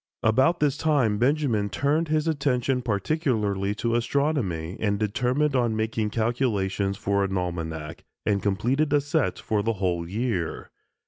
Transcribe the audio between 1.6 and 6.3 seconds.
turned his attention particularly to astronomy, and determined on making